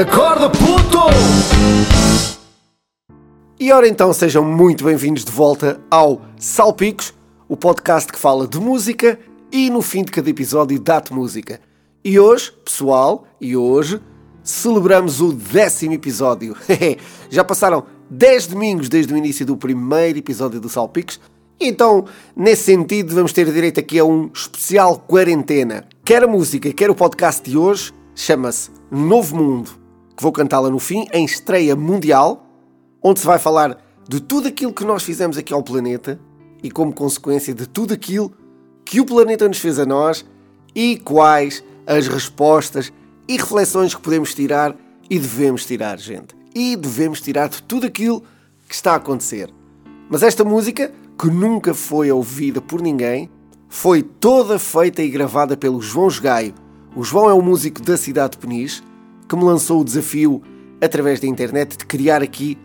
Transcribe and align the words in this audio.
Acorda, 0.00 0.48
puto! 0.48 0.98
E 3.58 3.72
ora 3.72 3.88
então, 3.88 4.12
sejam 4.12 4.44
muito 4.44 4.84
bem-vindos 4.84 5.24
de 5.24 5.32
volta 5.32 5.80
ao 5.90 6.22
Salpicos, 6.38 7.12
o 7.48 7.56
podcast 7.56 8.12
que 8.12 8.16
fala 8.16 8.46
de 8.46 8.60
música 8.60 9.18
e 9.50 9.68
no 9.68 9.82
fim 9.82 10.04
de 10.04 10.12
cada 10.12 10.30
episódio 10.30 10.78
dá-te 10.78 11.12
música. 11.12 11.60
E 12.04 12.16
hoje, 12.16 12.52
pessoal, 12.64 13.26
e 13.40 13.56
hoje, 13.56 14.00
celebramos 14.40 15.20
o 15.20 15.32
décimo 15.32 15.94
episódio. 15.94 16.54
Já 17.28 17.42
passaram 17.42 17.84
10 18.08 18.46
domingos 18.46 18.88
desde 18.88 19.12
o 19.12 19.16
início 19.16 19.44
do 19.44 19.56
primeiro 19.56 20.20
episódio 20.20 20.60
do 20.60 20.68
Salpicos, 20.68 21.20
então, 21.60 22.04
nesse 22.36 22.62
sentido, 22.62 23.16
vamos 23.16 23.32
ter 23.32 23.52
direito 23.52 23.80
aqui 23.80 23.98
a 23.98 24.04
um 24.04 24.30
especial 24.32 24.96
quarentena. 24.96 25.88
Quer 26.04 26.22
a 26.22 26.28
música, 26.28 26.72
quer 26.72 26.88
o 26.88 26.94
podcast 26.94 27.42
de 27.50 27.58
hoje, 27.58 27.92
chama-se 28.14 28.70
Novo 28.92 29.34
Mundo, 29.36 29.87
que 30.18 30.22
vou 30.24 30.32
cantá-la 30.32 30.68
no 30.68 30.80
fim, 30.80 31.06
em 31.12 31.24
estreia 31.24 31.76
mundial, 31.76 32.44
onde 33.00 33.20
se 33.20 33.26
vai 33.26 33.38
falar 33.38 33.80
de 34.08 34.20
tudo 34.20 34.48
aquilo 34.48 34.72
que 34.72 34.84
nós 34.84 35.04
fizemos 35.04 35.38
aqui 35.38 35.54
ao 35.54 35.62
planeta 35.62 36.18
e, 36.60 36.72
como 36.72 36.92
consequência, 36.92 37.54
de 37.54 37.68
tudo 37.68 37.94
aquilo 37.94 38.32
que 38.84 39.00
o 39.00 39.06
planeta 39.06 39.46
nos 39.46 39.58
fez 39.58 39.78
a 39.78 39.86
nós 39.86 40.26
e 40.74 40.96
quais 40.96 41.62
as 41.86 42.08
respostas 42.08 42.92
e 43.28 43.36
reflexões 43.36 43.94
que 43.94 44.00
podemos 44.00 44.34
tirar 44.34 44.74
e 45.08 45.20
devemos 45.20 45.64
tirar, 45.64 45.96
gente. 46.00 46.34
E 46.52 46.74
devemos 46.74 47.20
tirar 47.20 47.48
de 47.48 47.62
tudo 47.62 47.86
aquilo 47.86 48.20
que 48.68 48.74
está 48.74 48.94
a 48.94 48.96
acontecer. 48.96 49.54
Mas 50.10 50.24
esta 50.24 50.42
música 50.42 50.92
que 51.16 51.28
nunca 51.28 51.72
foi 51.72 52.10
ouvida 52.10 52.60
por 52.60 52.82
ninguém, 52.82 53.30
foi 53.68 54.02
toda 54.02 54.58
feita 54.58 55.00
e 55.00 55.10
gravada 55.10 55.56
pelo 55.56 55.80
João 55.80 56.08
Gaio. 56.20 56.54
O 56.96 57.04
João 57.04 57.30
é 57.30 57.34
um 57.34 57.42
músico 57.42 57.80
da 57.80 57.96
cidade 57.96 58.32
de 58.32 58.38
Peniche 58.38 58.82
que 59.28 59.36
me 59.36 59.44
lançou 59.44 59.80
o 59.80 59.84
desafio, 59.84 60.42
através 60.80 61.20
da 61.20 61.26
internet, 61.26 61.76
de 61.76 61.84
criar 61.84 62.22
aqui 62.22 62.56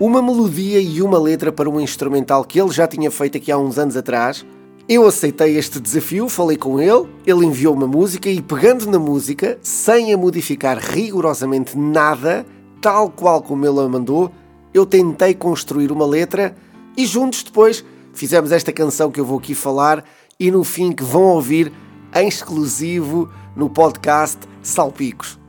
uma 0.00 0.22
melodia 0.22 0.80
e 0.80 1.02
uma 1.02 1.18
letra 1.18 1.52
para 1.52 1.68
um 1.68 1.80
instrumental 1.80 2.44
que 2.44 2.60
ele 2.60 2.70
já 2.70 2.86
tinha 2.86 3.10
feito 3.10 3.36
aqui 3.36 3.50
há 3.52 3.58
uns 3.58 3.78
anos 3.78 3.96
atrás. 3.96 4.44
Eu 4.88 5.06
aceitei 5.06 5.56
este 5.56 5.80
desafio, 5.80 6.28
falei 6.28 6.56
com 6.56 6.80
ele, 6.80 7.08
ele 7.26 7.44
enviou 7.44 7.74
uma 7.74 7.86
música 7.86 8.30
e, 8.30 8.40
pegando 8.40 8.86
na 8.90 8.98
música, 8.98 9.58
sem 9.60 10.12
a 10.12 10.16
modificar 10.16 10.78
rigorosamente 10.78 11.76
nada, 11.76 12.46
tal 12.80 13.10
qual 13.10 13.42
como 13.42 13.66
ele 13.66 13.80
a 13.80 13.88
mandou, 13.88 14.30
eu 14.72 14.86
tentei 14.86 15.34
construir 15.34 15.90
uma 15.90 16.06
letra 16.06 16.54
e 16.96 17.04
juntos 17.04 17.42
depois 17.42 17.84
fizemos 18.12 18.52
esta 18.52 18.72
canção 18.72 19.10
que 19.10 19.18
eu 19.18 19.24
vou 19.24 19.38
aqui 19.38 19.54
falar 19.54 20.04
e 20.38 20.50
no 20.50 20.62
fim 20.62 20.92
que 20.92 21.02
vão 21.02 21.22
ouvir 21.22 21.72
em 22.14 22.28
exclusivo 22.28 23.28
no 23.56 23.68
podcast 23.68 24.38
Salpicos. 24.62 25.45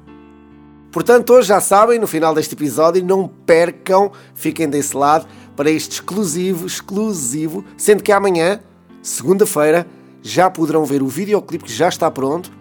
Portanto, 0.91 1.33
hoje 1.33 1.49
já 1.49 1.59
sabem, 1.59 1.99
no 1.99 2.07
final 2.07 2.33
deste 2.33 2.55
episódio, 2.55 3.03
não 3.03 3.27
percam, 3.27 4.11
fiquem 4.33 4.69
desse 4.69 4.95
lado 4.95 5.27
para 5.55 5.69
este 5.69 5.93
exclusivo, 5.93 6.65
exclusivo, 6.65 7.63
sendo 7.77 8.03
que 8.03 8.11
amanhã, 8.11 8.59
segunda-feira, 9.01 9.85
já 10.21 10.49
poderão 10.49 10.85
ver 10.85 11.01
o 11.01 11.07
videoclipe 11.07 11.65
que 11.65 11.73
já 11.73 11.89
está 11.89 12.09
pronto 12.09 12.51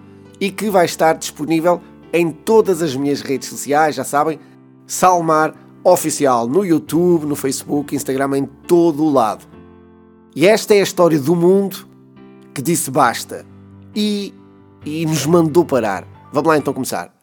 e 0.41 0.51
que 0.51 0.69
vai 0.69 0.85
estar 0.85 1.15
disponível 1.15 1.81
em 2.13 2.31
todas 2.31 2.83
as 2.83 2.95
minhas 2.95 3.21
redes 3.21 3.49
sociais, 3.49 3.95
já 3.95 4.05
sabem, 4.05 4.39
Salmar 4.87 5.55
Oficial, 5.85 6.49
no 6.49 6.65
YouTube, 6.65 7.27
no 7.27 7.37
Facebook, 7.37 7.95
Instagram, 7.95 8.39
em 8.39 8.45
todo 8.67 9.05
o 9.05 9.13
lado. 9.13 9.47
E 10.35 10.47
esta 10.47 10.75
é 10.75 10.81
a 10.81 10.83
história 10.83 11.19
do 11.19 11.35
mundo 11.35 11.89
que 12.53 12.61
disse 12.61 12.91
basta 12.91 13.47
e, 13.95 14.35
e 14.85 15.07
nos 15.07 15.27
mandou 15.27 15.65
parar. 15.65 16.07
Vamos 16.33 16.49
lá 16.49 16.59
então 16.59 16.73
começar. 16.73 17.16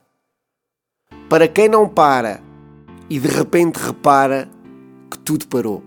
Para 1.30 1.48
quem 1.48 1.68
não 1.68 1.88
para 1.88 2.42
e 3.10 3.20
de 3.20 3.28
repente 3.28 3.78
repara 3.78 4.50
que 5.10 5.18
tudo 5.18 5.48
parou. 5.48 5.84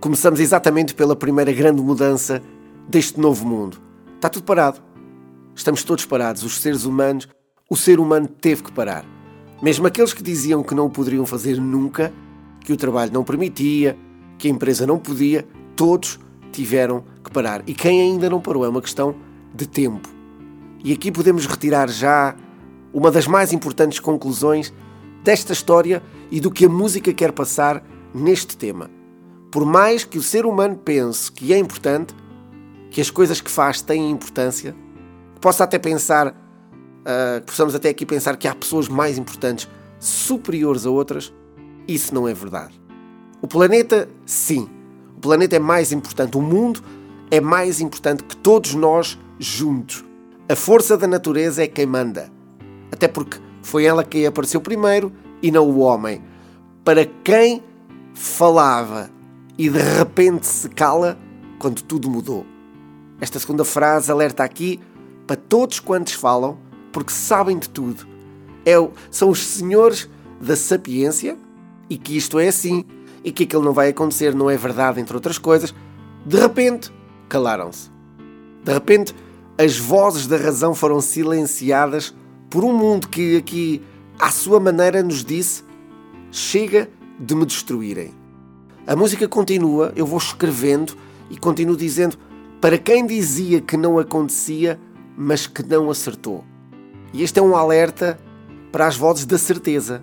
Começamos 0.00 0.40
exatamente 0.40 0.94
pela 0.94 1.16
primeira 1.16 1.52
grande 1.52 1.82
mudança 1.82 2.42
deste 2.88 3.20
novo 3.20 3.46
mundo. 3.46 3.78
Está 4.14 4.28
tudo 4.28 4.44
parado. 4.44 4.80
Estamos 5.54 5.82
todos 5.82 6.04
parados. 6.06 6.42
Os 6.42 6.60
seres 6.60 6.84
humanos, 6.84 7.28
o 7.68 7.76
ser 7.76 8.00
humano 8.00 8.28
teve 8.28 8.62
que 8.62 8.72
parar. 8.72 9.04
Mesmo 9.60 9.86
aqueles 9.86 10.12
que 10.12 10.22
diziam 10.22 10.62
que 10.62 10.74
não 10.74 10.86
o 10.86 10.90
poderiam 10.90 11.26
fazer 11.26 11.60
nunca, 11.60 12.12
que 12.60 12.72
o 12.72 12.76
trabalho 12.76 13.12
não 13.12 13.24
permitia, 13.24 13.98
que 14.38 14.46
a 14.46 14.50
empresa 14.50 14.86
não 14.86 14.98
podia, 14.98 15.44
todos 15.74 16.18
tiveram 16.52 17.04
que 17.24 17.30
parar. 17.30 17.62
E 17.66 17.74
quem 17.74 18.00
ainda 18.00 18.30
não 18.30 18.40
parou 18.40 18.64
é 18.64 18.68
uma 18.68 18.80
questão 18.80 19.14
de 19.54 19.66
tempo. 19.66 20.08
E 20.84 20.92
aqui 20.92 21.10
podemos 21.10 21.44
retirar 21.46 21.88
já 21.88 22.36
uma 22.92 23.10
das 23.10 23.26
mais 23.26 23.52
importantes 23.52 24.00
conclusões 24.00 24.72
desta 25.22 25.52
história 25.52 26.02
e 26.30 26.40
do 26.40 26.50
que 26.50 26.64
a 26.64 26.68
música 26.68 27.12
quer 27.12 27.32
passar 27.32 27.84
neste 28.14 28.56
tema. 28.56 28.90
Por 29.50 29.64
mais 29.64 30.04
que 30.04 30.18
o 30.18 30.22
ser 30.22 30.46
humano 30.46 30.76
pense 30.76 31.30
que 31.30 31.52
é 31.52 31.58
importante, 31.58 32.14
que 32.90 33.00
as 33.00 33.10
coisas 33.10 33.40
que 33.40 33.50
faz 33.50 33.80
têm 33.82 34.10
importância, 34.10 34.74
possa 35.40 35.64
até 35.64 35.78
pensar, 35.78 36.28
uh, 36.28 37.44
possamos 37.44 37.74
até 37.74 37.88
aqui 37.88 38.04
pensar 38.04 38.36
que 38.36 38.48
há 38.48 38.54
pessoas 38.54 38.88
mais 38.88 39.18
importantes, 39.18 39.68
superiores 39.98 40.86
a 40.86 40.90
outras, 40.90 41.32
isso 41.86 42.14
não 42.14 42.28
é 42.28 42.34
verdade. 42.34 42.80
O 43.40 43.46
planeta, 43.46 44.08
sim, 44.26 44.68
o 45.16 45.20
planeta 45.20 45.56
é 45.56 45.58
mais 45.58 45.92
importante, 45.92 46.36
o 46.36 46.42
mundo 46.42 46.82
é 47.30 47.40
mais 47.40 47.80
importante 47.80 48.24
que 48.24 48.36
todos 48.36 48.74
nós 48.74 49.18
juntos. 49.38 50.04
A 50.48 50.56
força 50.56 50.96
da 50.96 51.06
natureza 51.06 51.62
é 51.62 51.66
quem 51.66 51.86
manda. 51.86 52.37
Até 52.90 53.08
porque 53.08 53.38
foi 53.62 53.84
ela 53.84 54.04
quem 54.04 54.26
apareceu 54.26 54.60
primeiro 54.60 55.12
e 55.42 55.50
não 55.50 55.68
o 55.68 55.78
homem. 55.78 56.22
Para 56.84 57.04
quem 57.04 57.62
falava 58.14 59.10
e 59.56 59.68
de 59.68 59.78
repente 59.78 60.46
se 60.46 60.68
cala 60.68 61.18
quando 61.58 61.82
tudo 61.82 62.08
mudou. 62.08 62.46
Esta 63.20 63.38
segunda 63.38 63.64
frase 63.64 64.10
alerta 64.10 64.44
aqui 64.44 64.80
para 65.26 65.36
todos 65.36 65.80
quantos 65.80 66.14
falam, 66.14 66.56
porque 66.92 67.12
sabem 67.12 67.58
de 67.58 67.68
tudo. 67.68 68.06
É, 68.64 68.74
são 69.10 69.30
os 69.30 69.44
senhores 69.44 70.08
da 70.40 70.56
sapiência 70.56 71.36
e 71.90 71.98
que 71.98 72.16
isto 72.16 72.38
é 72.38 72.48
assim 72.48 72.84
e 73.24 73.32
que 73.32 73.44
aquilo 73.44 73.64
não 73.64 73.72
vai 73.72 73.88
acontecer, 73.88 74.34
não 74.34 74.48
é 74.48 74.56
verdade, 74.56 75.00
entre 75.00 75.14
outras 75.14 75.38
coisas, 75.38 75.74
de 76.24 76.38
repente 76.38 76.92
calaram-se. 77.28 77.90
De 78.64 78.72
repente, 78.72 79.14
as 79.58 79.76
vozes 79.76 80.26
da 80.26 80.36
razão 80.36 80.74
foram 80.74 81.00
silenciadas 81.00 82.14
por 82.50 82.64
um 82.64 82.76
mundo 82.76 83.08
que 83.08 83.36
aqui, 83.36 83.82
à 84.18 84.30
sua 84.30 84.58
maneira, 84.58 85.02
nos 85.02 85.24
disse: 85.24 85.62
chega 86.30 86.88
de 87.18 87.34
me 87.34 87.44
destruírem. 87.44 88.12
A 88.86 88.96
música 88.96 89.28
continua, 89.28 89.92
eu 89.94 90.06
vou 90.06 90.18
escrevendo 90.18 90.96
e 91.30 91.36
continuo 91.36 91.76
dizendo 91.76 92.16
para 92.60 92.78
quem 92.78 93.06
dizia 93.06 93.60
que 93.60 93.76
não 93.76 93.98
acontecia, 93.98 94.80
mas 95.16 95.46
que 95.46 95.62
não 95.62 95.90
acertou. 95.90 96.44
E 97.12 97.22
este 97.22 97.38
é 97.38 97.42
um 97.42 97.54
alerta 97.54 98.18
para 98.72 98.86
as 98.86 98.96
vozes 98.96 99.24
da 99.24 99.38
certeza, 99.38 100.02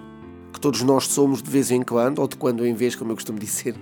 que 0.54 0.60
todos 0.60 0.82
nós 0.82 1.08
somos 1.08 1.42
de 1.42 1.50
vez 1.50 1.72
em 1.72 1.82
quando, 1.82 2.20
ou 2.20 2.28
de 2.28 2.36
quando 2.36 2.66
em 2.66 2.74
vez, 2.74 2.96
como 2.96 3.12
eu 3.12 3.16
costumo 3.16 3.40
dizer, 3.40 3.76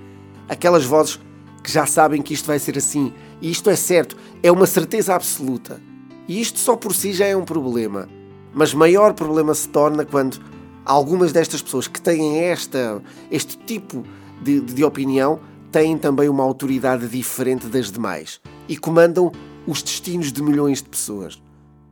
aquelas 0.49 0.85
vozes 0.85 1.19
que 1.63 1.71
já 1.71 1.85
sabem 1.85 2.21
que 2.21 2.33
isto 2.33 2.47
vai 2.47 2.59
ser 2.59 2.77
assim, 2.77 3.13
e 3.41 3.49
isto 3.49 3.69
é 3.69 3.75
certo, 3.75 4.17
é 4.41 4.51
uma 4.51 4.65
certeza 4.65 5.15
absoluta. 5.15 5.81
E 6.27 6.41
isto 6.41 6.59
só 6.59 6.75
por 6.75 6.93
si 6.93 7.13
já 7.13 7.25
é 7.25 7.35
um 7.35 7.45
problema. 7.45 8.07
Mas 8.53 8.73
maior 8.73 9.13
problema 9.13 9.53
se 9.53 9.67
torna 9.67 10.05
quando 10.05 10.39
algumas 10.85 11.31
destas 11.31 11.61
pessoas 11.61 11.87
que 11.87 12.01
têm 12.01 12.39
esta, 12.39 13.01
este 13.31 13.57
tipo 13.57 14.03
de, 14.41 14.61
de 14.61 14.83
opinião 14.83 15.39
têm 15.71 15.97
também 15.97 16.29
uma 16.29 16.43
autoridade 16.43 17.07
diferente 17.07 17.67
das 17.67 17.91
demais 17.91 18.39
e 18.67 18.77
comandam 18.77 19.31
os 19.65 19.81
destinos 19.81 20.31
de 20.31 20.41
milhões 20.43 20.81
de 20.81 20.89
pessoas. 20.89 21.41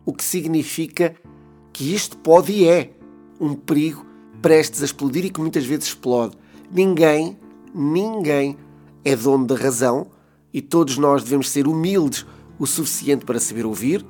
O 0.06 0.14
que 0.14 0.24
significa 0.24 1.16
que 1.74 1.94
isto 1.94 2.18
pode 2.18 2.52
e 2.52 2.68
é 2.68 2.92
um 3.40 3.56
perigo 3.56 4.06
prestes 4.42 4.82
a 4.82 4.86
explodir 4.86 5.26
e 5.26 5.30
que 5.30 5.40
muitas 5.40 5.66
vezes 5.66 5.86
explode. 5.86 6.36
Ninguém, 6.72 7.38
ninguém 7.74 8.58
é 9.04 9.16
dono 9.16 9.46
da 9.46 9.56
razão 9.56 10.08
e 10.54 10.62
todos 10.62 10.98
nós 10.98 11.24
devemos 11.24 11.50
ser 11.50 11.68
humildes 11.68 12.26
o 12.60 12.68
suficiente 12.68 13.26
para 13.26 13.40
saber 13.40 13.66
ouvir, 13.66 14.06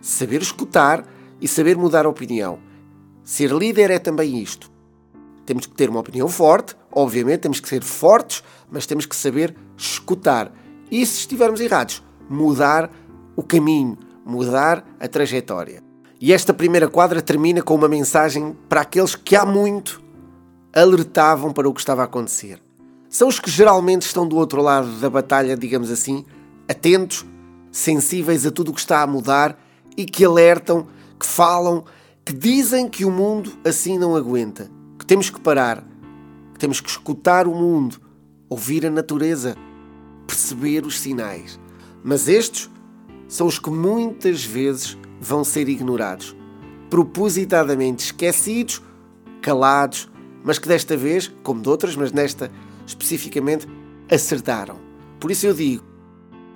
saber 0.00 0.42
escutar 0.42 1.04
e 1.40 1.48
saber 1.48 1.76
mudar 1.76 2.06
a 2.06 2.08
opinião. 2.08 2.58
Ser 3.24 3.50
líder 3.52 3.90
é 3.90 3.98
também 3.98 4.38
isto. 4.40 4.70
Temos 5.44 5.66
que 5.66 5.74
ter 5.74 5.88
uma 5.88 6.00
opinião 6.00 6.28
forte, 6.28 6.76
obviamente, 6.92 7.40
temos 7.40 7.60
que 7.60 7.68
ser 7.68 7.82
fortes, 7.82 8.42
mas 8.70 8.86
temos 8.86 9.06
que 9.06 9.16
saber 9.16 9.56
escutar. 9.76 10.52
E 10.90 11.04
se 11.04 11.20
estivermos 11.20 11.60
errados, 11.60 12.02
mudar 12.28 12.90
o 13.34 13.42
caminho, 13.42 13.96
mudar 14.24 14.86
a 14.98 15.08
trajetória. 15.08 15.82
E 16.20 16.32
esta 16.32 16.52
primeira 16.52 16.88
quadra 16.88 17.22
termina 17.22 17.62
com 17.62 17.74
uma 17.74 17.88
mensagem 17.88 18.56
para 18.68 18.80
aqueles 18.80 19.14
que 19.14 19.36
há 19.36 19.46
muito 19.46 20.02
alertavam 20.72 21.52
para 21.52 21.68
o 21.68 21.72
que 21.72 21.80
estava 21.80 22.02
a 22.02 22.04
acontecer. 22.04 22.60
São 23.08 23.28
os 23.28 23.40
que 23.40 23.50
geralmente 23.50 24.02
estão 24.02 24.26
do 24.26 24.36
outro 24.36 24.60
lado 24.60 24.88
da 25.00 25.08
batalha, 25.08 25.56
digamos 25.56 25.90
assim, 25.90 26.24
atentos, 26.68 27.24
sensíveis 27.70 28.44
a 28.44 28.50
tudo 28.50 28.70
o 28.70 28.74
que 28.74 28.80
está 28.80 29.02
a 29.02 29.06
mudar 29.06 29.58
e 29.96 30.04
que 30.04 30.24
alertam, 30.24 30.86
que 31.18 31.26
falam, 31.26 31.84
que 32.24 32.32
dizem 32.32 32.88
que 32.88 33.04
o 33.04 33.10
mundo 33.10 33.52
assim 33.64 33.98
não 33.98 34.14
aguenta, 34.14 34.70
que 34.98 35.06
temos 35.06 35.30
que 35.30 35.40
parar, 35.40 35.84
que 36.52 36.58
temos 36.58 36.80
que 36.80 36.88
escutar 36.88 37.46
o 37.46 37.54
mundo, 37.54 38.00
ouvir 38.48 38.86
a 38.86 38.90
natureza, 38.90 39.56
perceber 40.26 40.84
os 40.84 41.00
sinais. 41.00 41.58
Mas 42.04 42.28
estes 42.28 42.70
são 43.26 43.46
os 43.46 43.58
que 43.58 43.70
muitas 43.70 44.44
vezes 44.44 44.96
vão 45.20 45.42
ser 45.42 45.68
ignorados, 45.68 46.36
propositadamente 46.90 48.04
esquecidos, 48.04 48.82
calados, 49.40 50.08
mas 50.44 50.58
que 50.58 50.68
desta 50.68 50.96
vez, 50.96 51.32
como 51.42 51.60
de 51.60 51.68
outras, 51.68 51.96
mas 51.96 52.12
nesta 52.12 52.50
especificamente, 52.86 53.66
acertaram. 54.10 54.76
Por 55.20 55.30
isso 55.30 55.46
eu 55.46 55.54
digo, 55.54 55.84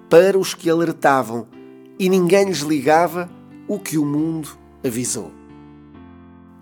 para 0.09 0.39
os 0.39 0.55
que 0.55 0.71
alertavam 0.71 1.47
e 1.99 2.09
ninguém 2.09 2.47
lhes 2.47 2.61
ligava 2.61 3.31
o 3.75 3.79
que 3.79 3.97
o 3.97 4.05
mundo 4.05 4.51
avisou. 4.85 5.33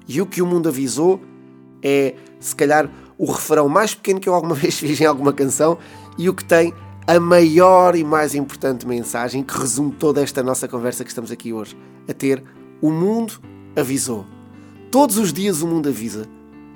E 0.06 0.20
o 0.20 0.26
que 0.26 0.40
o 0.40 0.46
mundo 0.46 0.68
avisou 0.68 1.20
é, 1.82 2.14
se 2.38 2.54
calhar, 2.54 2.90
o 3.18 3.26
refrão 3.26 3.68
mais 3.68 3.94
pequeno 3.94 4.20
que 4.20 4.28
eu 4.28 4.34
alguma 4.34 4.54
vez 4.56 4.78
fiz 4.78 5.00
em 5.00 5.06
alguma 5.06 5.32
canção 5.32 5.78
e 6.16 6.28
o 6.28 6.34
que 6.34 6.44
tem 6.44 6.72
a 7.06 7.18
maior 7.18 7.96
e 7.96 8.04
mais 8.04 8.34
importante 8.34 8.86
mensagem 8.86 9.42
que 9.42 9.58
resume 9.58 9.92
toda 9.92 10.22
esta 10.22 10.42
nossa 10.42 10.68
conversa 10.68 11.02
que 11.02 11.10
estamos 11.10 11.32
aqui 11.32 11.52
hoje 11.52 11.76
a 12.08 12.12
ter. 12.12 12.44
O 12.80 12.90
mundo 12.90 13.40
avisou. 13.74 14.24
Todos 14.90 15.18
os 15.18 15.32
dias 15.32 15.62
o 15.62 15.66
mundo 15.66 15.88
avisa. 15.88 16.26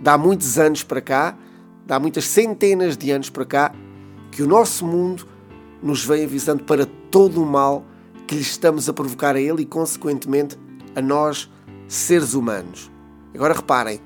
Dá 0.00 0.19
muitos 0.19 0.58
anos 0.58 0.82
para 0.82 1.00
cá, 1.00 1.36
dá 1.86 2.00
muitas 2.00 2.25
centenas 2.25 2.96
de 2.96 3.10
anos 3.10 3.31
para 3.31 3.44
cá, 3.44 3.72
que 4.32 4.42
o 4.42 4.46
nosso 4.48 4.84
mundo 4.84 5.26
nos 5.81 6.04
vem 6.04 6.25
avisando 6.25 6.64
para 6.64 6.86
todo 7.10 7.40
o 7.40 7.46
mal 7.46 7.84
que 8.26 8.34
lhe 8.34 8.40
estamos 8.40 8.88
a 8.88 8.92
provocar 8.92 9.36
a 9.36 9.40
ele 9.40 9.62
e, 9.62 9.66
consequentemente, 9.66 10.58
a 10.94 11.02
nós, 11.02 11.50
seres 11.88 12.34
humanos. 12.34 12.90
Agora 13.34 13.54
reparem, 13.54 14.00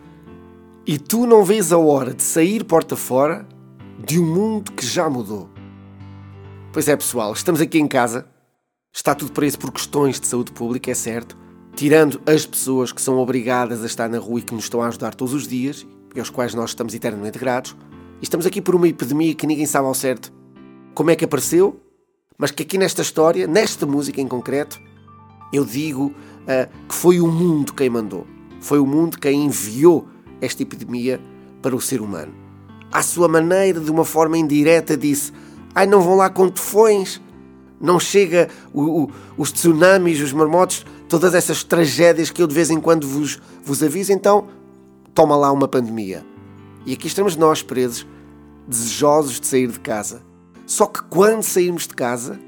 e 0.87 0.99
tu 0.99 1.27
não 1.27 1.45
vês 1.45 1.73
a 1.73 1.79
hora 1.79 2.15
de 2.15 2.23
sair 2.23 2.65
porta 2.65 2.97
fora 2.97 3.47
de 4.05 4.19
um 4.19 4.27
mundo 4.27 4.73
que 4.73 4.87
já 4.87 5.09
mudou. 5.09 5.49
Pois 6.73 6.89
é, 6.89 6.97
pessoal, 6.97 7.33
estamos 7.33 7.61
aqui 7.61 7.79
em 7.79 7.87
casa. 7.87 8.27
Está 8.93 9.15
tudo 9.15 9.33
preso 9.33 9.59
por 9.59 9.71
questões 9.71 10.19
de 10.19 10.27
saúde 10.27 10.53
pública, 10.53 10.91
é 10.91 10.95
certo. 10.95 11.37
Tirando 11.75 12.21
as 12.27 12.47
pessoas 12.47 12.91
que 12.91 13.03
são 13.03 13.19
obrigadas 13.19 13.83
a 13.83 13.87
estar 13.87 14.09
na 14.09 14.19
rua 14.19 14.41
e 14.41 14.43
que 14.43 14.55
nos 14.55 14.65
estão 14.65 14.83
a 14.83 14.89
ajudar 14.89 15.15
todos 15.15 15.35
os 15.35 15.47
dias, 15.47 15.87
e 16.15 16.19
aos 16.19 16.31
quais 16.31 16.55
nós 16.55 16.71
estamos 16.71 16.95
eternamente 16.95 17.39
gratos. 17.39 17.77
E 18.21 18.25
estamos 18.25 18.47
aqui 18.47 18.61
por 18.61 18.75
uma 18.75 18.89
epidemia 18.89 19.35
que 19.35 19.47
ninguém 19.47 19.67
sabe 19.67 19.87
ao 19.87 19.95
certo 19.95 20.33
como 20.95 21.11
é 21.11 21.17
que 21.17 21.25
apareceu, 21.25 21.81
mas 22.39 22.53
que 22.53 22.63
aqui 22.63 22.79
nesta 22.79 23.03
história, 23.03 23.49
nesta 23.49 23.85
música 23.85 24.21
em 24.21 24.29
concreto, 24.29 24.81
eu 25.53 25.65
digo 25.65 26.07
uh, 26.07 26.87
que 26.89 26.95
foi 26.95 27.21
o 27.21 27.27
mundo 27.27 27.75
quem 27.75 27.91
mandou. 27.91 28.25
Foi 28.61 28.79
o 28.79 28.87
mundo 28.87 29.19
quem 29.19 29.47
enviou 29.47 30.07
esta 30.41 30.63
epidemia 30.63 31.21
para 31.61 31.75
o 31.75 31.81
ser 31.81 32.01
humano. 32.01 32.33
À 32.93 33.03
sua 33.03 33.27
maneira, 33.27 33.81
de 33.81 33.91
uma 33.91 34.05
forma 34.05 34.39
indireta, 34.39 34.97
disse: 34.97 35.33
Ai, 35.75 35.87
não 35.87 36.01
vão 36.01 36.15
lá 36.15 36.31
com 36.31 36.49
tufões, 36.49 37.21
não 37.81 37.99
chega 37.99 38.49
o, 38.73 39.03
o, 39.03 39.11
os 39.37 39.51
tsunamis, 39.51 40.21
os 40.21 40.33
marmotos, 40.33 40.87
todas 41.09 41.35
essas 41.35 41.65
tragédias 41.65 42.31
que 42.31 42.41
eu 42.41 42.47
de 42.47 42.55
vez 42.55 42.71
em 42.71 42.81
quando 42.81 43.07
vos, 43.07 43.41
vos 43.65 43.83
aviso, 43.83 44.13
então 44.13 44.47
toma 45.13 45.37
lá 45.37 45.51
uma 45.51 45.67
pandemia. 45.67 46.25
E 46.87 46.93
aqui 46.93 47.09
estamos 47.09 47.35
nós 47.35 47.63
presos, 47.63 48.07
desejosos 48.67 49.41
de 49.41 49.47
sair 49.47 49.69
de 49.69 49.81
casa. 49.81 50.28
Só 50.69 50.85
que 50.85 51.03
quando 51.05 51.43
sairmos 51.43 51.87
de 51.87 51.95
casa, 51.95 52.39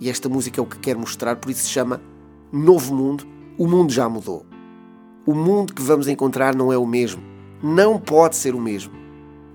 e 0.00 0.08
esta 0.08 0.28
música 0.28 0.60
é 0.60 0.62
o 0.62 0.66
que 0.66 0.78
quer 0.78 0.96
mostrar, 0.96 1.34
por 1.34 1.50
isso 1.50 1.64
se 1.64 1.70
chama 1.70 2.00
Novo 2.52 2.94
Mundo, 2.94 3.26
o 3.58 3.66
mundo 3.66 3.92
já 3.92 4.08
mudou. 4.08 4.46
O 5.26 5.34
mundo 5.34 5.74
que 5.74 5.82
vamos 5.82 6.06
encontrar 6.06 6.54
não 6.54 6.72
é 6.72 6.78
o 6.78 6.86
mesmo. 6.86 7.20
Não 7.60 7.98
pode 7.98 8.36
ser 8.36 8.54
o 8.54 8.60
mesmo. 8.60 8.92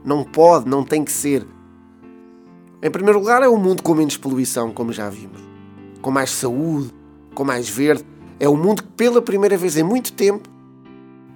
Não 0.04 0.22
pode, 0.26 0.70
não 0.70 0.84
tem 0.84 1.02
que 1.02 1.14
ser. 1.14 1.48
Em 2.82 2.92
primeiro 2.92 3.20
lugar, 3.20 3.42
é 3.42 3.48
um 3.48 3.56
mundo 3.56 3.82
com 3.82 3.96
menos 3.96 4.18
poluição, 4.18 4.70
como 4.70 4.92
já 4.92 5.10
vimos. 5.10 5.40
Com 6.02 6.12
mais 6.12 6.30
saúde, 6.30 6.94
com 7.34 7.46
mais 7.46 7.70
verde. 7.70 8.04
É 8.38 8.50
um 8.50 8.58
mundo 8.58 8.84
que, 8.84 8.90
pela 8.90 9.22
primeira 9.22 9.56
vez 9.56 9.78
em 9.78 9.84
muito 9.84 10.12
tempo, 10.12 10.50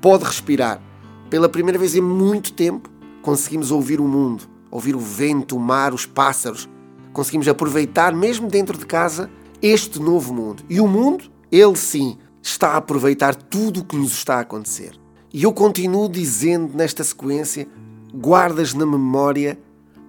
pode 0.01 0.25
respirar. 0.25 0.81
Pela 1.29 1.47
primeira 1.47 1.79
vez 1.79 1.95
em 1.95 2.01
muito 2.01 2.51
tempo, 2.51 2.89
conseguimos 3.21 3.71
ouvir 3.71 4.01
o 4.01 4.07
mundo, 4.07 4.56
ouvir 4.71 4.95
o 4.95 4.99
vento, 4.99 5.55
o 5.55 5.59
mar, 5.59 5.93
os 5.93 6.05
pássaros. 6.05 6.69
Conseguimos 7.13 7.47
aproveitar, 7.47 8.13
mesmo 8.13 8.47
dentro 8.47 8.77
de 8.77 8.85
casa, 8.85 9.29
este 9.61 9.99
novo 9.99 10.33
mundo. 10.33 10.63
E 10.69 10.79
o 10.79 10.87
mundo, 10.87 11.25
ele 11.51 11.75
sim, 11.75 12.17
está 12.41 12.71
a 12.71 12.77
aproveitar 12.77 13.35
tudo 13.35 13.81
o 13.81 13.83
que 13.83 13.95
nos 13.95 14.11
está 14.11 14.35
a 14.35 14.41
acontecer. 14.41 14.99
E 15.33 15.43
eu 15.43 15.53
continuo 15.53 16.07
dizendo 16.09 16.75
nesta 16.75 17.03
sequência: 17.03 17.67
guardas 18.13 18.73
na 18.73 18.85
memória 18.85 19.59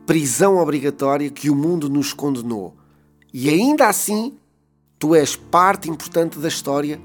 prisão 0.07 0.57
obrigatória 0.57 1.29
que 1.29 1.51
o 1.51 1.55
mundo 1.55 1.91
nos 1.91 2.15
condenou. 2.15 2.75
E 3.33 3.51
ainda 3.51 3.89
assim, 3.89 4.39
tu 4.99 5.15
és 5.15 5.37
parte 5.37 5.91
importante 5.91 6.39
da 6.39 6.49
história 6.49 6.99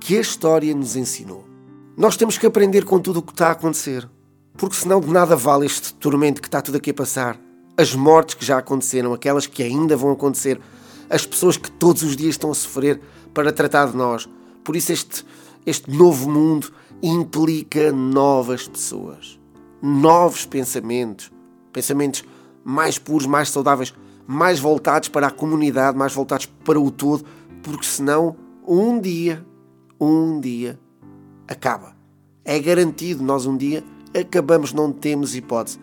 que 0.00 0.16
a 0.16 0.20
história 0.22 0.74
nos 0.74 0.96
ensinou. 0.96 1.44
Nós 1.94 2.16
temos 2.16 2.38
que 2.38 2.46
aprender 2.46 2.86
com 2.86 2.98
tudo 2.98 3.18
o 3.18 3.22
que 3.22 3.32
está 3.32 3.48
a 3.48 3.52
acontecer, 3.52 4.08
porque 4.60 4.76
senão 4.76 5.00
de 5.00 5.08
nada 5.08 5.34
vale 5.34 5.64
este 5.64 5.94
tormento 5.94 6.42
que 6.42 6.46
está 6.46 6.60
tudo 6.60 6.76
aqui 6.76 6.90
a 6.90 6.94
passar. 6.94 7.40
As 7.78 7.94
mortes 7.94 8.34
que 8.34 8.44
já 8.44 8.58
aconteceram, 8.58 9.14
aquelas 9.14 9.46
que 9.46 9.62
ainda 9.62 9.96
vão 9.96 10.12
acontecer, 10.12 10.60
as 11.08 11.24
pessoas 11.24 11.56
que 11.56 11.70
todos 11.70 12.02
os 12.02 12.14
dias 12.14 12.34
estão 12.34 12.50
a 12.50 12.54
sofrer 12.54 13.00
para 13.32 13.54
tratar 13.54 13.86
de 13.86 13.96
nós. 13.96 14.28
Por 14.62 14.76
isso, 14.76 14.92
este, 14.92 15.24
este 15.64 15.90
novo 15.90 16.28
mundo 16.30 16.70
implica 17.02 17.90
novas 17.90 18.68
pessoas, 18.68 19.40
novos 19.80 20.44
pensamentos, 20.44 21.32
pensamentos 21.72 22.22
mais 22.62 22.98
puros, 22.98 23.26
mais 23.26 23.48
saudáveis, 23.48 23.94
mais 24.26 24.60
voltados 24.60 25.08
para 25.08 25.28
a 25.28 25.30
comunidade, 25.30 25.96
mais 25.96 26.12
voltados 26.12 26.44
para 26.44 26.78
o 26.78 26.90
todo, 26.90 27.24
porque 27.62 27.86
senão 27.86 28.36
um 28.68 29.00
dia, 29.00 29.42
um 29.98 30.38
dia 30.38 30.78
acaba. 31.48 31.96
É 32.44 32.58
garantido, 32.58 33.24
nós 33.24 33.46
um 33.46 33.56
dia 33.56 33.82
acabamos, 34.14 34.72
não 34.72 34.92
temos 34.92 35.34
hipótese. 35.34 35.78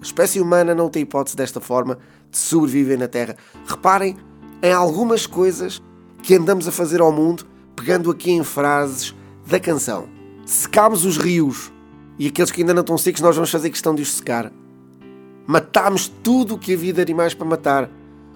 A 0.00 0.04
espécie 0.04 0.40
humana 0.40 0.74
não 0.74 0.88
tem 0.88 1.02
hipótese 1.02 1.36
desta 1.36 1.60
forma 1.60 1.98
de 2.30 2.38
sobreviver 2.38 2.98
na 2.98 3.08
Terra. 3.08 3.36
Reparem 3.66 4.16
em 4.62 4.72
algumas 4.72 5.26
coisas 5.26 5.82
que 6.22 6.34
andamos 6.34 6.68
a 6.68 6.72
fazer 6.72 7.00
ao 7.00 7.12
mundo, 7.12 7.46
pegando 7.74 8.10
aqui 8.10 8.30
em 8.30 8.44
frases 8.44 9.14
da 9.46 9.58
canção. 9.58 10.08
Secámos 10.44 11.04
os 11.04 11.16
rios 11.16 11.72
e 12.18 12.26
aqueles 12.26 12.50
que 12.50 12.60
ainda 12.60 12.74
não 12.74 12.82
estão 12.82 12.98
secos, 12.98 13.20
nós 13.20 13.34
vamos 13.34 13.50
fazer 13.50 13.70
questão 13.70 13.94
de 13.94 14.02
os 14.02 14.12
secar. 14.12 14.52
Matámos 15.46 16.08
tudo 16.22 16.54
o 16.54 16.58
que 16.58 16.74
havia 16.74 16.92
de 16.92 17.00
animais 17.00 17.34
para 17.34 17.46
matar. 17.46 17.90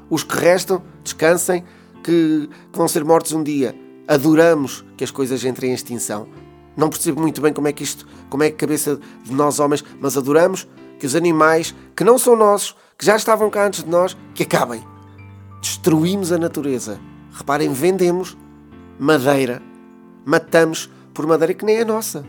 Os 0.09 0.23
que 0.25 0.37
restam, 0.37 0.83
descansem, 1.03 1.65
que, 2.03 2.49
que 2.73 2.79
vão 2.79 2.89
ser 2.89 3.05
mortos 3.05 3.33
um 3.33 3.43
dia. 3.43 3.75
Adoramos 4.09 4.85
que 4.97 5.05
as 5.05 5.11
coisas 5.11 5.45
entrem 5.45 5.71
em 5.71 5.75
extinção. 5.75 6.27
Não 6.77 6.89
percebo 6.91 7.21
muito 7.21 7.41
bem 7.41 7.53
como 7.53 7.69
é 7.69 7.73
que 7.73 7.83
isto, 7.83 8.07
como 8.29 8.43
é 8.43 8.49
que 8.49 8.57
a 8.57 8.59
cabeça 8.59 8.99
de 9.23 9.33
nós 9.33 9.59
homens, 9.61 9.85
mas 10.01 10.17
adoramos 10.17 10.67
que 10.99 11.07
os 11.07 11.15
animais 11.15 11.75
que 11.95 12.05
não 12.05 12.19
são 12.19 12.37
nossos, 12.37 12.77
que 12.99 13.07
já 13.07 13.17
estavam 13.17 13.51
cá 13.51 13.67
antes 13.67 13.85
de 13.85 13.91
nós, 13.91 14.17
que 14.35 14.43
acabem. 14.43 14.83
Destruímos 15.61 16.33
a 16.33 16.39
natureza. 16.39 17.01
Reparem, 17.33 17.73
vendemos 17.73 18.37
madeira. 18.99 19.63
Matamos 20.25 20.91
por 21.13 21.27
madeira 21.27 21.55
que 21.55 21.65
nem 21.65 21.77
é 21.77 21.85
nossa. 21.85 22.25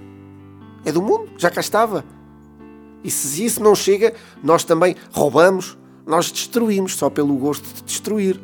É 0.84 0.92
do 0.92 1.02
mundo, 1.02 1.30
já 1.38 1.50
cá 1.50 1.62
estava. 1.62 2.06
E 3.04 3.12
se 3.12 3.44
isso 3.44 3.62
não 3.62 3.76
chega, 3.76 4.14
nós 4.44 4.64
também 4.64 4.96
roubamos, 5.12 5.78
nós 6.06 6.32
destruímos 6.32 6.96
só 6.96 7.10
pelo 7.10 7.36
gosto 7.36 7.66
de 7.74 7.84
destruir. 7.84 8.40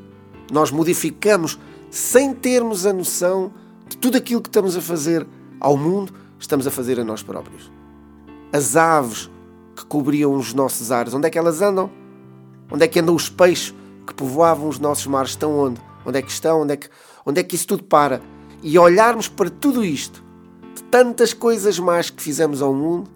Nós 0.52 0.72
modificamos 0.72 1.60
sem 1.90 2.34
termos 2.34 2.86
a 2.86 2.94
noção 2.94 3.52
de 3.88 3.98
tudo 3.98 4.18
aquilo 4.18 4.42
que 4.42 4.50
estamos 4.50 4.76
a 4.78 4.82
fazer 4.82 5.26
ao 5.62 5.78
mundo, 5.78 6.12
estamos 6.40 6.66
a 6.66 6.72
fazer 6.72 7.00
a 7.00 7.04
nós 7.04 7.22
próprios. 7.22 7.72
As 8.52 8.76
aves 8.76 9.30
que 9.76 9.86
cobriam 9.86 10.36
os 10.36 10.54
nossos 10.54 10.92
ares, 10.92 11.14
onde 11.14 11.28
é 11.28 11.30
que 11.30 11.38
elas 11.38 11.62
andam? 11.62 11.90
Onde 12.70 12.84
é 12.84 12.88
que 12.88 13.00
andam 13.00 13.16
os 13.16 13.30
peixes 13.30 13.74
que 14.06 14.14
povoavam 14.14 14.68
os 14.68 14.80
nossos 14.80 15.06
mares? 15.06 15.32
Estão 15.32 15.58
onde? 15.58 15.80
Onde 16.06 16.18
é 16.18 16.22
que 16.22 16.32
estão? 16.32 16.62
Onde 16.62 16.74
é 16.74 16.78
que, 16.78 16.90
onde 17.26 17.40
é 17.40 17.44
que 17.44 17.56
isso 17.56 17.68
tudo 17.68 17.84
para? 17.84 18.22
E 18.64 18.78
olharmos 18.78 19.28
para 19.28 19.50
tudo 19.50 19.86
isto, 19.86 20.24
de 20.76 20.84
tantas 20.84 21.34
coisas 21.34 21.78
mais 21.80 22.10
que 22.10 22.22
fizemos 22.22 22.62
ao 22.62 22.74
mundo, 22.74 23.10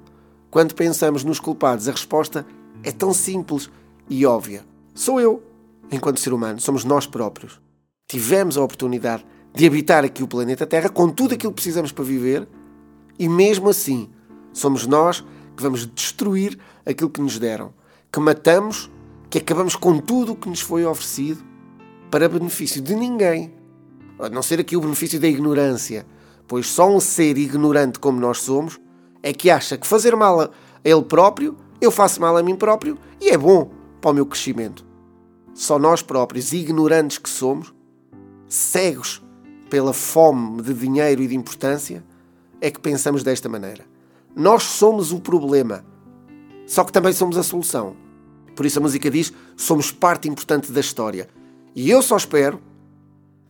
quando 0.51 0.75
pensamos 0.75 1.23
nos 1.23 1.39
culpados, 1.39 1.87
a 1.89 1.91
resposta 1.91 2.45
é 2.83 2.91
tão 2.91 3.13
simples 3.13 3.69
e 4.09 4.25
óbvia. 4.25 4.63
Sou 4.93 5.19
eu, 5.19 5.43
enquanto 5.91 6.19
ser 6.19 6.31
humano, 6.31 6.59
somos 6.59 6.85
nós 6.85 7.07
próprios. 7.07 7.59
Tivemos 8.07 8.57
a 8.57 8.63
oportunidade 8.63 9.25
de 9.55 9.65
habitar 9.65 10.03
aqui 10.03 10.21
o 10.21 10.27
planeta 10.27 10.67
Terra 10.67 10.89
com 10.89 11.09
tudo 11.09 11.33
aquilo 11.33 11.51
que 11.53 11.61
precisamos 11.61 11.91
para 11.91 12.03
viver 12.03 12.47
e 13.17 13.29
mesmo 13.29 13.69
assim 13.69 14.09
somos 14.51 14.85
nós 14.85 15.23
que 15.55 15.63
vamos 15.63 15.87
destruir 15.87 16.59
aquilo 16.85 17.09
que 17.09 17.21
nos 17.21 17.39
deram, 17.39 17.73
que 18.11 18.19
matamos, 18.19 18.91
que 19.29 19.37
acabamos 19.37 19.75
com 19.75 19.97
tudo 19.97 20.33
o 20.33 20.35
que 20.35 20.49
nos 20.49 20.59
foi 20.59 20.85
oferecido 20.85 21.41
para 22.11 22.27
benefício 22.27 22.81
de 22.81 22.93
ninguém. 22.95 23.53
A 24.19 24.29
não 24.29 24.41
ser 24.41 24.59
aqui 24.59 24.75
o 24.75 24.81
benefício 24.81 25.19
da 25.19 25.27
ignorância, 25.27 26.05
pois 26.47 26.67
só 26.67 26.89
um 26.89 26.99
ser 26.99 27.37
ignorante 27.37 27.97
como 27.97 28.19
nós 28.19 28.39
somos 28.39 28.79
é 29.23 29.31
que 29.33 29.49
acha 29.49 29.77
que 29.77 29.87
fazer 29.87 30.15
mal 30.15 30.41
a 30.41 30.49
ele 30.83 31.03
próprio, 31.03 31.55
eu 31.79 31.91
faço 31.91 32.19
mal 32.19 32.35
a 32.35 32.43
mim 32.43 32.55
próprio 32.55 32.97
e 33.21 33.29
é 33.29 33.37
bom 33.37 33.71
para 34.01 34.11
o 34.11 34.13
meu 34.13 34.25
crescimento. 34.25 34.85
Só 35.53 35.79
nós 35.79 36.01
próprios, 36.01 36.51
ignorantes 36.51 37.17
que 37.17 37.29
somos, 37.29 37.73
cegos 38.47 39.24
pela 39.69 39.93
fome 39.93 40.61
de 40.61 40.73
dinheiro 40.73 41.21
e 41.21 41.27
de 41.27 41.35
importância, 41.35 42.03
é 42.61 42.69
que 42.71 42.79
pensamos 42.79 43.23
desta 43.23 43.49
maneira. 43.49 43.85
Nós 44.35 44.63
somos 44.63 45.11
o 45.11 45.19
problema, 45.19 45.85
só 46.65 46.83
que 46.83 46.91
também 46.91 47.13
somos 47.13 47.37
a 47.37 47.43
solução. 47.43 47.95
Por 48.55 48.65
isso 48.65 48.79
a 48.79 48.81
música 48.81 49.09
diz: 49.09 49.33
somos 49.55 49.91
parte 49.91 50.27
importante 50.27 50.71
da 50.71 50.79
história. 50.79 51.27
E 51.75 51.89
eu 51.89 52.01
só 52.01 52.15
espero, 52.17 52.59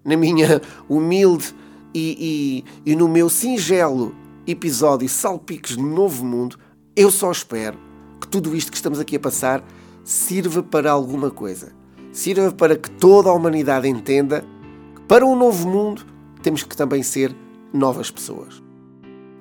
na 0.04 0.18
minha 0.18 0.62
humilde 0.90 1.54
e, 1.94 2.64
e, 2.86 2.92
e 2.92 2.96
no 2.96 3.08
meu 3.08 3.30
singelo 3.30 4.16
episódio 4.48 5.08
Salpicos 5.08 5.78
no 5.78 5.88
Novo 5.88 6.26
Mundo, 6.26 6.58
eu 6.96 7.10
só 7.10 7.32
espero 7.32 7.78
que 8.20 8.28
tudo 8.28 8.56
isto 8.56 8.72
que 8.72 8.78
estamos 8.78 9.00
aqui 9.00 9.16
a 9.16 9.20
passar 9.20 9.64
sirva 10.04 10.62
para 10.62 10.92
alguma 10.92 11.32
coisa. 11.32 11.74
Sirva 12.12 12.52
para 12.52 12.78
que 12.78 12.90
toda 12.90 13.30
a 13.30 13.34
humanidade 13.34 13.88
entenda 13.88 14.44
para 15.08 15.26
um 15.26 15.36
novo 15.36 15.68
mundo 15.70 16.06
temos 16.42 16.64
que 16.64 16.76
também 16.76 17.04
ser 17.04 17.36
novas 17.74 18.10
pessoas. 18.10 18.62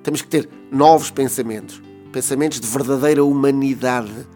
Temos 0.03 0.21
que 0.21 0.27
ter 0.27 0.49
novos 0.71 1.09
pensamentos, 1.09 1.81
pensamentos 2.11 2.59
de 2.59 2.67
verdadeira 2.67 3.23
humanidade. 3.23 4.27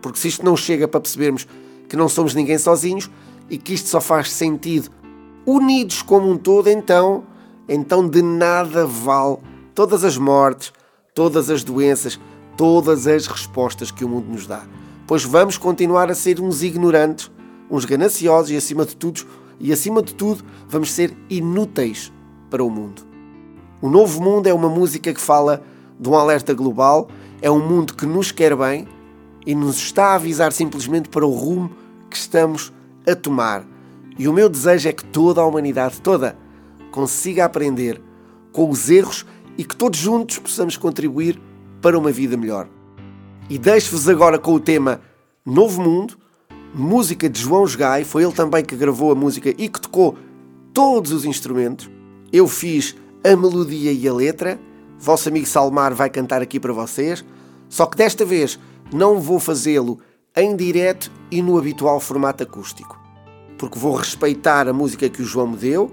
Porque 0.00 0.18
se 0.18 0.28
isto 0.28 0.44
não 0.44 0.56
chega 0.56 0.86
para 0.86 1.00
percebermos 1.00 1.46
que 1.88 1.96
não 1.96 2.08
somos 2.08 2.34
ninguém 2.34 2.58
sozinhos 2.58 3.10
e 3.50 3.58
que 3.58 3.74
isto 3.74 3.88
só 3.88 4.00
faz 4.00 4.30
sentido 4.30 4.90
unidos 5.44 6.02
como 6.02 6.30
um 6.30 6.36
todo, 6.36 6.68
então, 6.68 7.24
então 7.68 8.08
de 8.08 8.20
nada 8.20 8.84
vale 8.86 9.38
todas 9.74 10.04
as 10.04 10.16
mortes, 10.16 10.72
todas 11.14 11.50
as 11.50 11.62
doenças, 11.62 12.18
todas 12.56 13.06
as 13.06 13.26
respostas 13.26 13.90
que 13.90 14.04
o 14.04 14.08
mundo 14.08 14.28
nos 14.28 14.46
dá. 14.46 14.64
Pois 15.06 15.22
vamos 15.24 15.56
continuar 15.56 16.10
a 16.10 16.14
ser 16.14 16.40
uns 16.40 16.62
ignorantes, 16.62 17.30
uns 17.70 17.84
gananciosos 17.84 18.50
e 18.50 18.56
acima 18.56 18.84
de 18.84 18.96
tudo, 18.96 19.24
e 19.58 19.72
acima 19.72 20.02
de 20.02 20.14
tudo, 20.14 20.44
vamos 20.68 20.92
ser 20.92 21.16
inúteis 21.28 22.12
para 22.50 22.62
o 22.62 22.70
mundo. 22.70 23.02
O 23.80 23.88
novo 23.88 24.22
mundo 24.22 24.46
é 24.46 24.54
uma 24.54 24.68
música 24.68 25.12
que 25.12 25.20
fala 25.20 25.62
de 25.98 26.08
um 26.08 26.14
alerta 26.14 26.54
global, 26.54 27.08
é 27.40 27.50
um 27.50 27.66
mundo 27.66 27.94
que 27.94 28.06
nos 28.06 28.32
quer 28.32 28.56
bem 28.56 28.86
e 29.46 29.54
nos 29.54 29.76
está 29.76 30.08
a 30.08 30.14
avisar 30.14 30.52
simplesmente 30.52 31.08
para 31.08 31.26
o 31.26 31.30
rumo 31.30 31.70
que 32.10 32.16
estamos 32.16 32.72
a 33.06 33.14
tomar. 33.14 33.64
E 34.18 34.26
o 34.28 34.32
meu 34.32 34.48
desejo 34.48 34.88
é 34.88 34.92
que 34.92 35.04
toda 35.04 35.40
a 35.40 35.46
humanidade 35.46 36.00
toda 36.00 36.36
consiga 36.90 37.44
aprender 37.44 38.00
com 38.52 38.70
os 38.70 38.88
erros 38.88 39.26
e 39.58 39.64
que 39.64 39.76
todos 39.76 39.98
juntos 39.98 40.38
possamos 40.38 40.76
contribuir 40.76 41.40
para 41.82 41.98
uma 41.98 42.10
vida 42.10 42.36
melhor. 42.36 42.68
E 43.48 43.58
deixo-vos 43.58 44.08
agora 44.08 44.38
com 44.38 44.54
o 44.54 44.60
tema 44.60 45.00
Novo 45.44 45.82
Mundo, 45.82 46.18
música 46.76 47.28
de 47.28 47.40
João 47.40 47.64
Gai, 47.76 48.04
foi 48.04 48.22
ele 48.22 48.32
também 48.32 48.64
que 48.64 48.76
gravou 48.76 49.10
a 49.10 49.14
música 49.14 49.48
e 49.56 49.68
que 49.68 49.80
tocou 49.80 50.16
todos 50.74 51.10
os 51.10 51.24
instrumentos. 51.24 51.90
Eu 52.32 52.46
fiz 52.46 52.94
a 53.24 53.34
melodia 53.34 53.92
e 53.92 54.06
a 54.06 54.12
letra, 54.12 54.60
vosso 54.98 55.28
amigo 55.28 55.46
Salmar 55.46 55.94
vai 55.94 56.10
cantar 56.10 56.42
aqui 56.42 56.60
para 56.60 56.72
vocês, 56.72 57.24
só 57.68 57.86
que 57.86 57.96
desta 57.96 58.24
vez 58.24 58.58
não 58.92 59.18
vou 59.18 59.40
fazê-lo 59.40 59.98
em 60.36 60.54
direto 60.54 61.10
e 61.30 61.40
no 61.40 61.56
habitual 61.56 61.98
formato 61.98 62.42
acústico, 62.42 63.00
porque 63.56 63.78
vou 63.78 63.94
respeitar 63.96 64.68
a 64.68 64.72
música 64.72 65.08
que 65.08 65.22
o 65.22 65.24
João 65.24 65.48
me 65.48 65.56
deu 65.56 65.90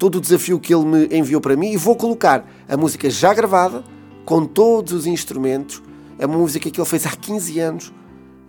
todo 0.00 0.16
o 0.16 0.20
desafio 0.20 0.58
que 0.58 0.74
ele 0.74 0.86
me 0.86 1.08
enviou 1.14 1.42
para 1.42 1.54
mim 1.54 1.72
e 1.72 1.76
vou 1.76 1.94
colocar 1.94 2.50
a 2.66 2.74
música 2.74 3.10
já 3.10 3.34
gravada, 3.34 3.84
com 4.24 4.46
todos 4.46 4.94
os 4.94 5.06
instrumentos. 5.06 5.82
Uma 6.18 6.38
música 6.38 6.70
que 6.70 6.80
ele 6.80 6.88
fez 6.88 7.04
há 7.04 7.10
15 7.10 7.60
anos. 7.60 7.92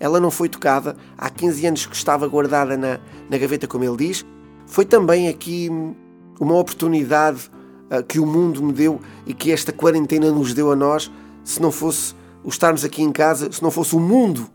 Ela 0.01 0.20
não 0.20 0.31
foi 0.31 0.50
tocada 0.50 0.98
há 1.15 1.29
15 1.29 1.67
anos 1.67 1.86
que 1.86 1.96
estava 1.96 2.27
guardada 2.27 2.75
na, 2.75 3.00
na 3.29 3.38
gaveta, 3.38 3.67
como 3.67 3.84
ele 3.84 3.98
diz. 3.98 4.25
Foi 4.65 4.84
também 4.84 5.29
aqui 5.29 5.70
uma 6.39 6.55
oportunidade 6.55 7.51
uh, 7.91 8.03
que 8.03 8.20
o 8.20 8.25
mundo 8.25 8.63
me 8.63 8.74
deu 8.74 9.00
e 9.27 9.34
que 9.36 9.51
esta 9.51 9.72
quarentena 9.72 10.31
nos 10.31 10.55
deu 10.55 10.72
a 10.72 10.75
nós. 10.75 11.12
Se 11.43 11.62
não 11.62 11.72
fosse 11.72 12.15
o 12.43 12.50
estarmos 12.50 12.84
aqui 12.84 13.03
em 13.03 13.12
casa, 13.12 13.51
se 13.51 13.62
não 13.62 13.70
fosse 13.70 13.96
o 13.96 14.00
mundo 14.00 14.50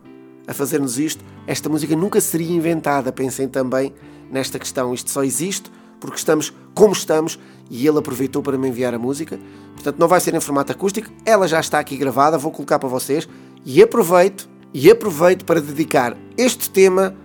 a 0.45 0.53
fazer-nos 0.53 0.99
isto, 0.99 1.23
esta 1.47 1.69
música 1.69 1.95
nunca 1.95 2.19
seria 2.19 2.53
inventada. 2.53 3.09
Pensem 3.13 3.47
também 3.47 3.93
nesta 4.29 4.59
questão. 4.59 4.93
Isto 4.93 5.09
só 5.09 5.23
existe 5.23 5.71
porque 5.97 6.17
estamos 6.17 6.53
como 6.73 6.91
estamos 6.91 7.39
e 7.69 7.87
ele 7.87 7.99
aproveitou 7.99 8.43
para 8.43 8.57
me 8.57 8.67
enviar 8.67 8.93
a 8.93 8.99
música. 8.99 9.39
Portanto, 9.75 9.97
não 9.97 10.09
vai 10.09 10.19
ser 10.19 10.35
em 10.35 10.41
formato 10.41 10.73
acústico, 10.73 11.09
ela 11.23 11.47
já 11.47 11.61
está 11.61 11.79
aqui 11.79 11.95
gravada, 11.95 12.37
vou 12.37 12.51
colocar 12.51 12.79
para 12.79 12.89
vocês 12.89 13.29
e 13.65 13.81
aproveito 13.81 14.56
e 14.79 14.91
aproveito 14.91 15.43
para 15.43 15.59
dedicar 15.59 16.15
este 16.37 16.69
tema 16.69 17.15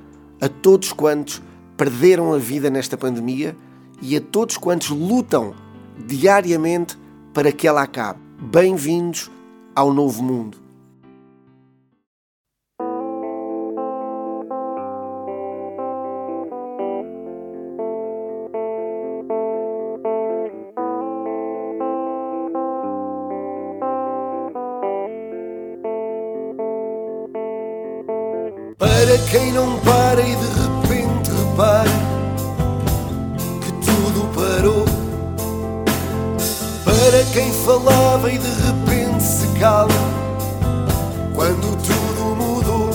a 0.40 0.48
todos 0.48 0.90
quantos 0.90 1.42
perderam 1.76 2.32
a 2.32 2.38
vida 2.38 2.70
nesta 2.70 2.96
pandemia 2.96 3.54
e 4.00 4.16
a 4.16 4.22
todos 4.22 4.56
quantos 4.56 4.88
lutam 4.88 5.52
diariamente 5.98 6.96
para 7.34 7.52
que 7.52 7.68
ela 7.68 7.82
acabe. 7.82 8.18
Bem-vindos 8.40 9.30
ao 9.74 9.92
novo 9.92 10.22
mundo. 10.22 10.61
Para 28.82 29.16
quem 29.30 29.52
não 29.52 29.78
para 29.78 30.20
e 30.20 30.34
de 30.34 30.46
repente 30.60 31.30
repara 31.30 31.88
que 33.60 33.72
tudo 33.74 34.28
parou. 34.34 34.84
Para 36.84 37.24
quem 37.32 37.52
falava 37.52 38.28
e 38.28 38.38
de 38.38 38.48
repente 38.48 39.22
se 39.22 39.46
cala 39.60 39.86
quando 41.32 41.76
tudo 41.80 42.34
mudou. 42.34 42.90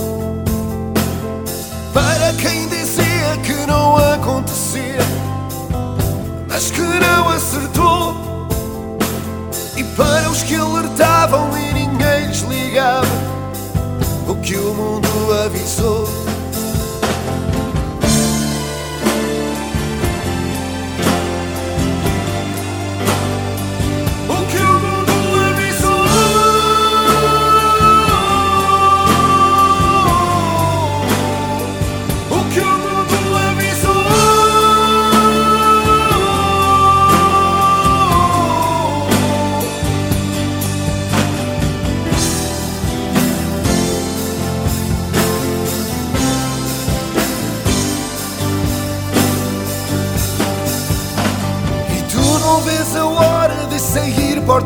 Para 1.94 2.34
quem 2.34 2.68
dizia 2.68 3.38
que 3.42 3.66
não 3.66 3.96
acontecia, 3.96 5.00
mas 6.46 6.70
que 6.70 6.82
não 6.82 7.30
acertou. 7.30 8.14
E 9.74 9.82
para 9.96 10.28
os 10.28 10.42
que 10.42 10.54
alertavam 10.54 11.47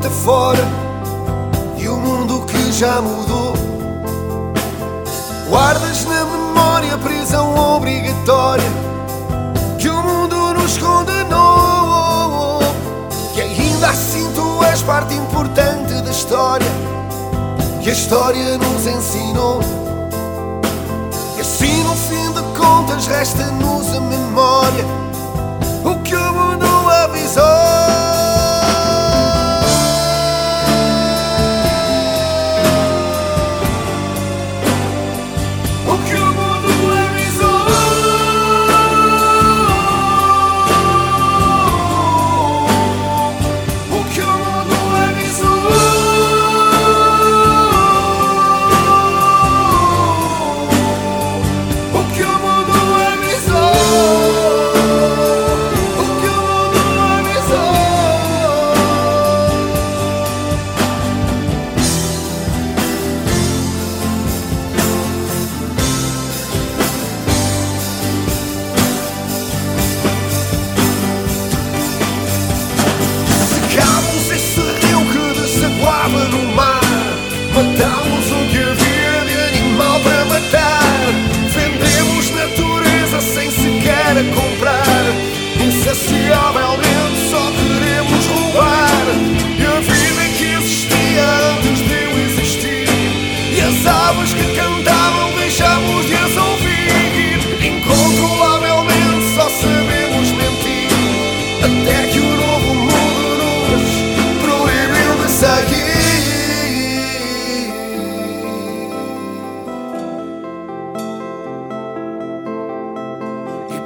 porta 0.03 0.11
fora 0.11 0.69
e 1.77 1.89
o 1.89 1.97
mundo 1.97 2.45
que 2.47 2.73
já 2.73 3.01
mudou. 3.01 3.55
Guardas 5.49 6.05
na 6.07 6.25
memória 6.25 6.99
prisão 6.99 7.55
obrigatória 7.77 8.69
que 9.79 9.89
o 9.89 10.03
mundo 10.03 10.55
nos 10.55 10.79
condenou. 10.79 12.61
Que 13.35 13.43
ainda 13.43 13.91
assim 13.91 14.29
tu 14.35 14.65
és 14.65 14.83
parte 14.83 15.15
importante 15.15 15.95
da 16.03 16.11
história 16.11 16.71
que 17.83 17.91
a 17.91 17.93
história 17.93 18.59
nos 18.59 18.87
ensinou. 18.87 19.61
E 21.37 21.41
assim 21.41 21.83
no 21.85 21.95
fim 21.95 22.33
de 22.33 22.43
contas 22.59 23.07
resta-nos 23.07 23.95
a 23.95 24.01
memória 24.01 24.85
o 25.85 25.99
que 26.03 26.15
o 26.15 26.33
mundo 26.33 26.67
avisou. 27.05 27.72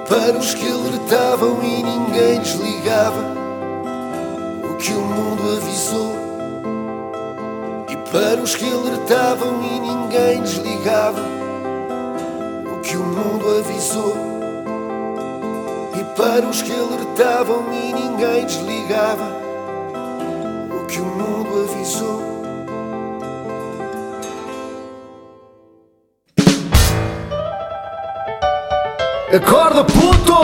Para 0.09 0.39
os 0.39 0.55
que 0.55 0.71
alertavam 0.71 1.59
e 1.63 1.83
ninguém 1.83 2.41
desligava 2.41 3.35
o 4.71 4.77
que 4.77 4.93
o 4.93 5.01
mundo 5.01 5.57
avisou. 5.57 6.13
E 7.89 7.97
para 8.11 8.41
os 8.41 8.55
que 8.55 8.73
alertavam 8.73 9.63
e 9.63 9.81
ninguém 9.81 10.43
desligava 10.43 11.21
o 12.73 12.81
que 12.81 12.97
o 12.97 13.03
mundo 13.03 13.59
avisou. 13.59 14.17
E 15.99 16.05
para 16.17 16.47
os 16.47 16.63
que 16.63 16.73
alertavam 16.73 17.65
e 17.73 17.93
ninguém 17.93 18.47
desligava 18.47 19.33
o 20.81 20.87
que 20.87 21.01
o 21.01 21.05
mundo 21.05 21.69
avisou. 21.69 22.36
Acorda, 29.37 29.85
puto! 29.85 30.37